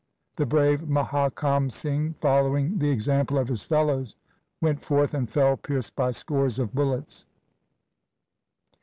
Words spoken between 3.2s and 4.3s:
of his fellows,